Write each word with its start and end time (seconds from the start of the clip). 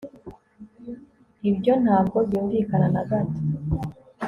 ibyo 1.49 1.73
ntabwo 1.83 2.17
byumvikana 2.27 2.87
na 2.95 3.03
gato 3.09 3.39